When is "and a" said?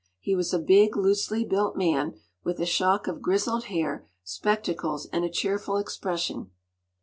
5.13-5.29